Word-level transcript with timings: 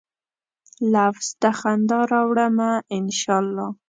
لفظ 0.93 1.27
ته 1.41 1.49
خندا 1.59 1.99
راوړمه، 2.11 2.71
ان 2.95 3.05
شا 3.19 3.35
الله 3.43 3.67